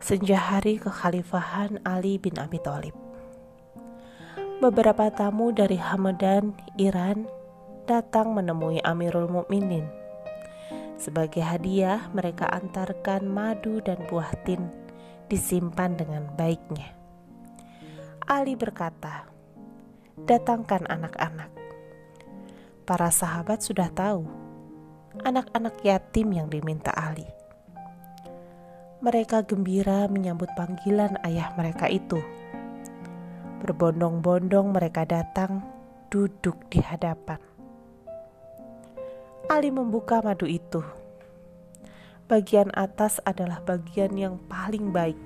senja 0.00 0.40
hari 0.40 0.80
kekhalifahan 0.80 1.84
Ali 1.84 2.16
bin 2.16 2.40
Abi 2.40 2.56
Thalib. 2.64 2.96
Beberapa 4.64 5.12
tamu 5.12 5.52
dari 5.52 5.76
Hamadan, 5.76 6.56
Iran, 6.80 7.28
datang 7.84 8.32
menemui 8.32 8.80
Amirul 8.80 9.28
Mukminin. 9.28 9.84
Sebagai 10.96 11.44
hadiah, 11.44 12.08
mereka 12.16 12.48
antarkan 12.48 13.28
madu 13.28 13.80
dan 13.84 14.00
buah 14.08 14.32
tin 14.44 14.72
disimpan 15.28 15.96
dengan 15.96 16.28
baiknya. 16.32 16.96
Ali 18.24 18.56
berkata, 18.56 19.28
"Datangkan 20.16 20.88
anak-anak." 20.88 21.52
Para 22.84 23.08
sahabat 23.12 23.64
sudah 23.64 23.88
tahu 23.92 24.24
anak-anak 25.24 25.76
yatim 25.84 26.32
yang 26.36 26.48
diminta 26.48 26.92
Ali. 26.92 27.39
Mereka 29.00 29.48
gembira 29.48 30.04
menyambut 30.12 30.52
panggilan 30.52 31.16
ayah 31.24 31.56
mereka 31.56 31.88
itu. 31.88 32.20
Berbondong-bondong 33.64 34.76
mereka 34.76 35.08
datang 35.08 35.64
duduk 36.12 36.56
di 36.68 36.84
hadapan. 36.84 37.40
Ali 39.48 39.72
membuka 39.72 40.20
madu 40.20 40.44
itu. 40.44 40.84
Bagian 42.28 42.68
atas 42.76 43.18
adalah 43.24 43.64
bagian 43.64 44.14
yang 44.14 44.36
paling 44.46 44.92
baik, 44.94 45.18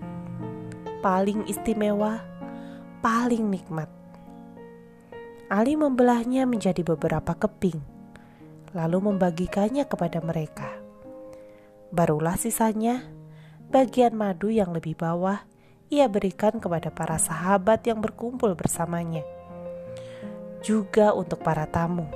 paling 1.04 1.44
istimewa, 1.50 2.22
paling 3.04 3.50
nikmat. 3.50 3.90
Ali 5.52 5.76
membelahnya 5.76 6.48
menjadi 6.48 6.80
beberapa 6.80 7.36
keping 7.36 7.94
lalu 8.74 8.98
membagikannya 9.08 9.86
kepada 9.86 10.18
mereka. 10.18 10.68
Barulah 11.94 12.34
sisanya, 12.34 13.06
bagian 13.74 14.14
madu 14.14 14.54
yang 14.54 14.70
lebih 14.70 14.94
bawah, 14.94 15.42
ia 15.90 16.06
berikan 16.06 16.62
kepada 16.62 16.94
para 16.94 17.18
sahabat 17.18 17.82
yang 17.82 17.98
berkumpul 17.98 18.54
bersamanya, 18.54 19.26
juga 20.62 21.10
untuk 21.10 21.42
para 21.42 21.66
tamu. 21.66 22.06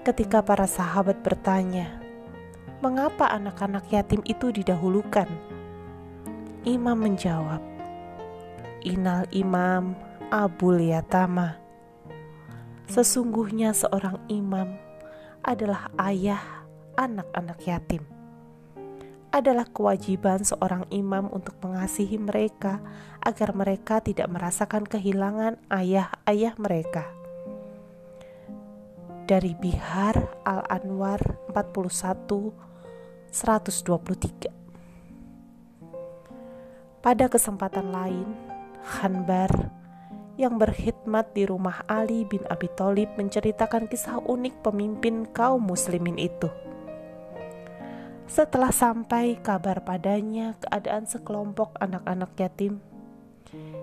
Ketika 0.00 0.40
para 0.40 0.64
sahabat 0.64 1.20
bertanya, 1.20 2.00
"Mengapa 2.80 3.28
anak-anak 3.36 3.92
yatim 3.92 4.24
itu 4.24 4.48
didahulukan?" 4.48 5.28
Imam 6.64 6.96
menjawab, 6.96 7.60
"Inal 8.88 9.28
Imam 9.28 9.92
Abul 10.32 10.88
Yatama." 10.88 11.60
Sesungguhnya 12.88 13.76
seorang 13.76 14.16
imam 14.32 14.72
adalah 15.44 15.92
ayah 16.00 16.40
anak-anak 16.96 17.60
yatim. 17.68 18.11
Adalah 19.32 19.64
kewajiban 19.72 20.44
seorang 20.44 20.84
imam 20.92 21.32
untuk 21.32 21.56
mengasihi 21.64 22.20
mereka 22.20 22.84
agar 23.24 23.56
mereka 23.56 24.04
tidak 24.04 24.28
merasakan 24.28 24.84
kehilangan 24.84 25.56
ayah-ayah 25.72 26.52
mereka. 26.60 27.08
Dari 29.24 29.56
Bihar 29.56 30.36
Al-Anwar 30.44 31.40
41 31.48 32.52
123 33.32 34.52
Pada 37.00 37.24
kesempatan 37.32 37.88
lain, 37.88 38.28
Khanbar 38.84 39.48
yang 40.36 40.60
berkhidmat 40.60 41.32
di 41.32 41.48
rumah 41.48 41.80
Ali 41.88 42.28
bin 42.28 42.44
Abi 42.52 42.68
Thalib 42.76 43.16
menceritakan 43.16 43.88
kisah 43.88 44.20
unik 44.28 44.60
pemimpin 44.60 45.24
kaum 45.32 45.64
muslimin 45.64 46.20
itu. 46.20 46.52
Setelah 48.32 48.72
sampai 48.72 49.36
kabar 49.44 49.84
padanya 49.84 50.56
keadaan 50.56 51.04
sekelompok 51.04 51.76
anak-anak 51.76 52.32
yatim, 52.40 52.80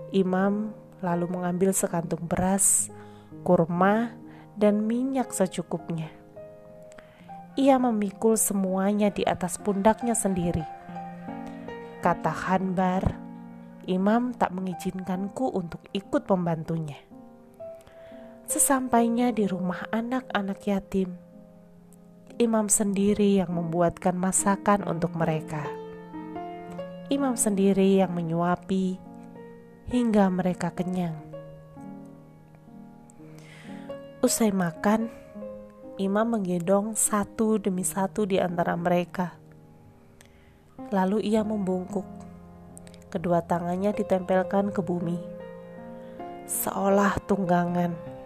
Imam 0.09 0.73
lalu 1.06 1.29
mengambil 1.29 1.69
sekantung 1.69 2.25
beras, 2.25 2.90
kurma, 3.46 4.18
dan 4.57 4.90
minyak 4.90 5.29
secukupnya. 5.38 6.09
Ia 7.62 7.78
memikul 7.78 8.41
semuanya 8.41 9.13
di 9.13 9.22
atas 9.22 9.62
pundaknya 9.62 10.18
sendiri. 10.18 10.66
Kata 12.02 12.34
Hanbar, 12.34 13.06
imam 13.85 14.34
tak 14.34 14.50
mengizinkanku 14.50 15.46
untuk 15.46 15.85
ikut 15.94 16.25
membantunya. 16.25 16.97
Sesampainya 18.50 19.29
di 19.29 19.46
rumah 19.46 19.85
anak-anak 19.94 20.59
yatim, 20.66 21.28
imam 22.39 22.72
sendiri 22.72 23.44
yang 23.44 23.51
membuatkan 23.51 24.16
masakan 24.16 24.88
untuk 24.88 25.11
mereka. 25.19 25.67
Imam 27.11 27.35
sendiri 27.35 28.00
yang 28.00 28.16
menyuapi 28.16 28.95
hingga 29.91 30.31
mereka 30.31 30.72
kenyang. 30.72 31.19
Usai 34.23 34.55
makan, 34.55 35.11
imam 35.99 36.39
menggendong 36.39 36.95
satu 36.95 37.59
demi 37.59 37.83
satu 37.83 38.23
di 38.23 38.39
antara 38.39 38.79
mereka. 38.79 39.35
Lalu 40.95 41.28
ia 41.28 41.44
membungkuk 41.44 42.19
Kedua 43.09 43.41
tangannya 43.41 43.89
ditempelkan 43.89 44.69
ke 44.69 44.85
bumi, 44.85 45.17
seolah 46.45 47.17
tunggangan. 47.25 48.19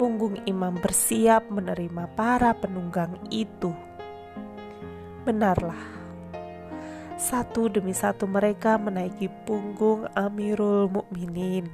Punggung 0.00 0.40
imam 0.48 0.80
bersiap 0.80 1.52
menerima 1.52 2.08
para 2.16 2.56
penunggang 2.56 3.20
itu. 3.28 3.68
Benarlah, 5.28 5.76
satu 7.20 7.68
demi 7.68 7.92
satu 7.92 8.24
mereka 8.24 8.80
menaiki 8.80 9.28
punggung 9.44 10.08
Amirul 10.16 10.88
Mukminin 10.88 11.68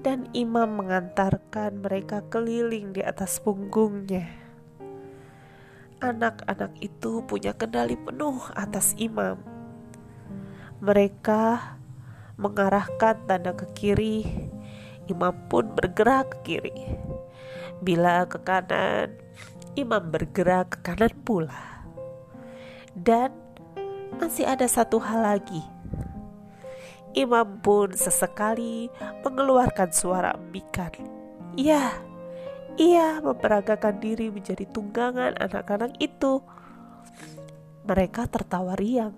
dan 0.00 0.32
imam 0.32 0.80
mengantarkan 0.80 1.84
mereka 1.84 2.24
keliling 2.32 2.96
di 2.96 3.04
atas 3.04 3.36
punggungnya. 3.36 4.32
Anak-anak 6.00 6.72
itu 6.80 7.20
punya 7.28 7.52
kendali 7.52 8.00
penuh 8.00 8.40
atas 8.56 8.96
imam 8.96 9.52
mereka 10.82 11.78
mengarahkan 12.34 13.22
tanda 13.30 13.54
ke 13.54 13.70
kiri, 13.70 14.26
imam 15.10 15.34
pun 15.50 15.70
bergerak 15.74 16.30
ke 16.30 16.58
kiri. 16.60 16.98
Bila 17.82 18.26
ke 18.30 18.38
kanan, 18.42 19.14
imam 19.74 20.02
bergerak 20.12 20.78
ke 20.78 20.78
kanan 20.92 21.14
pula. 21.26 21.82
Dan 22.92 23.32
masih 24.20 24.46
ada 24.46 24.68
satu 24.68 25.00
hal 25.00 25.24
lagi. 25.24 25.62
Imam 27.12 27.60
pun 27.60 27.92
sesekali 27.92 28.88
mengeluarkan 29.20 29.92
suara 29.92 30.32
embikan. 30.32 30.92
Iya, 31.58 31.92
ia 32.80 33.20
memperagakan 33.20 34.00
diri 34.00 34.32
menjadi 34.32 34.64
tunggangan 34.72 35.36
anak-anak 35.36 35.92
itu. 36.00 36.40
Mereka 37.84 38.32
tertawa 38.32 38.72
riang. 38.78 39.12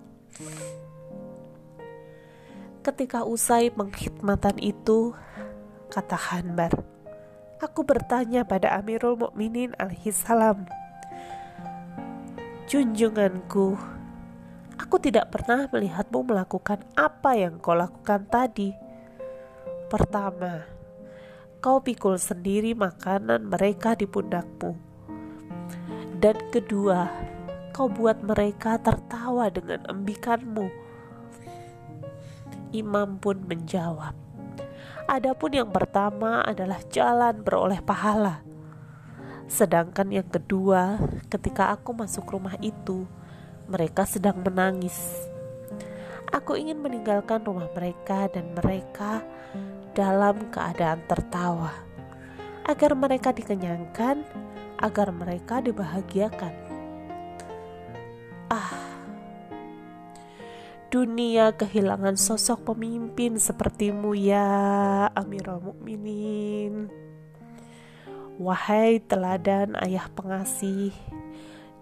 Ketika 2.83 3.23
usai 3.23 3.71
pengkhidmatan 3.71 4.59
itu, 4.59 5.15
kata 5.95 6.19
Hanbar, 6.19 6.75
aku 7.63 7.87
bertanya 7.87 8.43
pada 8.43 8.75
Amirul 8.75 9.15
Mukminin 9.15 9.71
alaihissalam, 9.79 10.67
Junjunganku, 12.67 13.79
aku 14.75 14.95
tidak 14.99 15.31
pernah 15.31 15.71
melihatmu 15.71 16.19
melakukan 16.27 16.83
apa 16.99 17.39
yang 17.39 17.63
kau 17.63 17.79
lakukan 17.79 18.27
tadi. 18.27 18.75
Pertama, 19.87 20.67
kau 21.63 21.79
pikul 21.79 22.19
sendiri 22.19 22.75
makanan 22.75 23.47
mereka 23.47 23.95
di 23.95 24.03
pundakmu. 24.03 24.75
Dan 26.19 26.35
kedua, 26.51 27.07
kau 27.71 27.87
buat 27.87 28.19
mereka 28.19 28.75
tertawa 28.83 29.47
dengan 29.47 29.87
embikanmu 29.87 30.67
Imam 32.75 33.15
pun 33.23 33.39
menjawab, 33.47 34.11
Adapun 35.05 35.53
yang 35.53 35.69
pertama 35.69 36.41
adalah 36.41 36.79
jalan 36.87 37.43
beroleh 37.43 37.83
pahala. 37.83 38.41
Sedangkan 39.45 40.09
yang 40.09 40.25
kedua, 40.25 40.97
ketika 41.29 41.69
aku 41.69 41.93
masuk 41.93 42.25
rumah 42.33 42.57
itu, 42.63 43.05
mereka 43.69 44.01
sedang 44.09 44.41
menangis. 44.41 44.97
Aku 46.33 46.57
ingin 46.57 46.81
meninggalkan 46.81 47.45
rumah 47.45 47.69
mereka 47.77 48.25
dan 48.33 48.49
mereka 48.57 49.21
dalam 49.93 50.49
keadaan 50.49 51.05
tertawa, 51.05 51.71
agar 52.65 52.97
mereka 52.97 53.29
dikenyangkan, 53.29 54.25
agar 54.81 55.13
mereka 55.13 55.61
dibahagiakan. 55.61 56.64
Dunia 60.95 61.51
kehilangan 61.51 62.15
sosok 62.15 62.71
pemimpin 62.71 63.35
sepertimu 63.35 64.15
ya 64.15 64.47
Amirul 65.11 65.59
Mukminin. 65.59 66.87
Wahai 68.39 69.03
teladan 69.03 69.75
ayah 69.83 70.07
pengasih, 70.15 70.95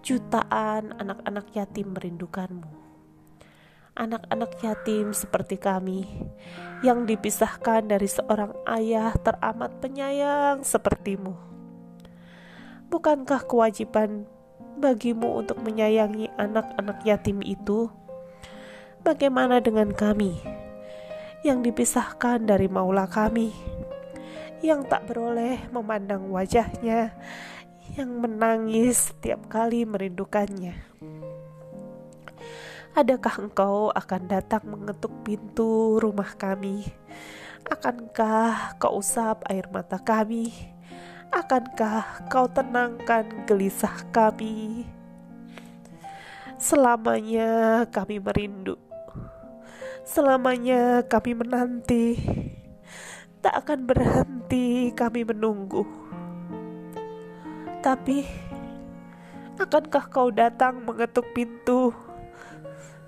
jutaan 0.02 0.98
anak-anak 0.98 1.46
yatim 1.54 1.94
merindukanmu. 1.94 2.82
anak-anak 3.94 4.58
yatim 4.66 5.14
seperti 5.14 5.62
kami 5.62 6.10
yang 6.82 7.06
dipisahkan 7.06 7.86
dari 7.86 8.10
seorang 8.10 8.50
ayah 8.66 9.14
teramat 9.22 9.78
penyayang 9.78 10.66
sepertimu. 10.66 11.38
Bukankah 12.90 13.46
kewajiban 13.46 14.26
bagimu 14.82 15.46
untuk 15.46 15.62
menyayangi 15.62 16.34
anak-anak 16.42 17.06
yatim 17.06 17.46
itu? 17.46 17.94
Bagaimana 19.04 19.60
dengan 19.60 19.92
kami 19.92 20.40
yang 21.44 21.60
dipisahkan 21.60 22.48
dari 22.48 22.72
maula 22.72 23.04
kami, 23.04 23.52
yang 24.64 24.88
tak 24.88 25.12
beroleh 25.12 25.60
memandang 25.76 26.32
wajahnya, 26.32 27.12
yang 28.00 28.10
menangis 28.24 29.12
setiap 29.12 29.52
kali 29.52 29.84
merindukannya? 29.84 30.72
Adakah 32.96 33.44
engkau 33.44 33.92
akan 33.92 34.24
datang 34.32 34.64
mengetuk 34.72 35.12
pintu 35.28 36.00
rumah 36.00 36.32
kami? 36.40 36.88
Akankah 37.68 38.80
kau 38.80 39.04
usap 39.04 39.44
air 39.52 39.68
mata 39.68 40.00
kami? 40.00 40.56
Akankah 41.28 42.32
kau 42.32 42.48
tenangkan 42.48 43.28
gelisah 43.44 44.08
kami? 44.16 44.88
Selamanya 46.56 47.84
kami 47.92 48.24
merindu. 48.24 48.93
Selamanya 50.04 51.04
kami 51.08 51.32
menanti. 51.36 52.20
Tak 53.44 53.64
akan 53.64 53.80
berhenti 53.88 54.92
kami 54.96 55.24
menunggu. 55.24 55.84
Tapi 57.84 58.24
akankah 59.60 60.06
kau 60.08 60.32
datang 60.32 60.84
mengetuk 60.84 61.28
pintu? 61.36 61.92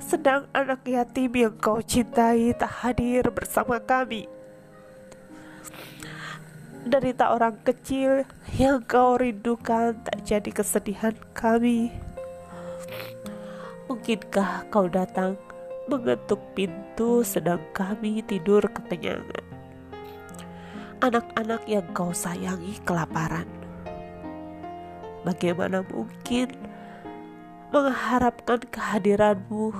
sedang 0.06 0.45
anak 0.53 0.86
yatim 0.86 1.33
yang 1.33 1.56
kau 1.57 1.81
cintai 1.81 2.53
tak 2.53 2.69
hadir 2.83 3.25
bersama 3.33 3.81
kami. 3.81 4.30
Derita 6.86 7.33
orang 7.33 7.57
kecil 7.65 8.30
yang 8.62 8.86
kau 8.86 9.18
rindukan 9.18 9.98
tak 10.06 10.21
jadi 10.21 10.51
kesedihan 10.53 11.18
kami. 11.33 11.89
Mungkinkah 13.89 14.69
kau 14.69 14.86
datang 14.86 15.41
mengetuk 15.85 16.41
pintu 16.57 17.21
sedang 17.21 17.61
kami 17.71 18.25
tidur 18.25 18.61
kekenyangan? 18.65 19.45
Anak-anak 21.01 21.63
yang 21.69 21.85
kau 21.93 22.09
sayangi 22.09 22.81
kelaparan. 22.81 23.45
Bagaimana 25.21 25.85
mungkin 25.85 26.53
mengharapkan 27.69 28.61
kehadiranmu, 28.69 29.73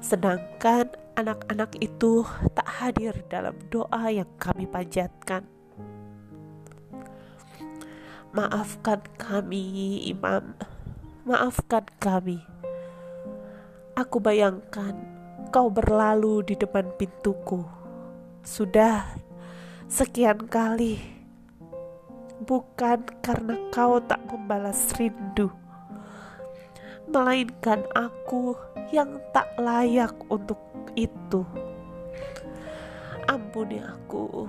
sedangkan 0.00 0.92
anak-anak 1.20 1.76
itu 1.80 2.24
tak 2.56 2.68
hadir 2.68 3.12
dalam 3.28 3.56
doa 3.68 4.08
yang 4.08 4.28
kami 4.40 4.64
panjatkan. 4.64 5.44
Maafkan 8.30 9.02
kami, 9.18 10.06
Imam. 10.06 10.54
Maafkan 11.26 11.84
kami. 11.98 12.49
Aku 14.00 14.16
bayangkan 14.16 14.96
kau 15.52 15.68
berlalu 15.68 16.40
di 16.48 16.56
depan 16.56 16.88
pintuku. 16.96 17.60
Sudah 18.40 19.04
sekian 19.92 20.48
kali. 20.48 20.96
Bukan 22.40 23.04
karena 23.20 23.60
kau 23.68 24.00
tak 24.00 24.24
membalas 24.24 24.96
rindu 24.96 25.52
melainkan 27.10 27.82
aku 27.90 28.54
yang 28.94 29.18
tak 29.34 29.50
layak 29.58 30.14
untuk 30.30 30.62
itu. 30.94 31.42
Ampuni 33.26 33.82
aku, 33.82 34.46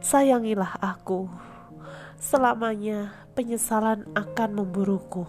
sayangilah 0.00 0.80
aku. 0.80 1.28
Selamanya 2.16 3.12
penyesalan 3.36 4.08
akan 4.16 4.50
memburuku, 4.64 5.28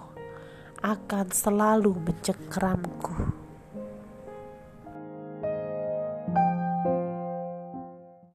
akan 0.86 1.34
selalu 1.34 1.98
mencengkeramku. 1.98 3.45